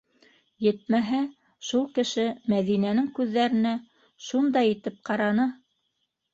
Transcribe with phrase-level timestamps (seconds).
[0.67, 1.19] Етмәһә,
[1.67, 3.77] шул кеше Мәҙинәнең күҙҙәренә
[4.31, 5.51] шундай итеп ҡараны.